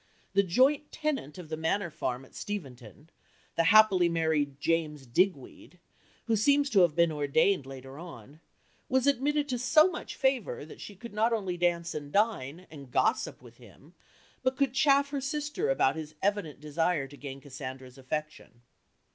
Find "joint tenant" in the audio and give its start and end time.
0.41-1.37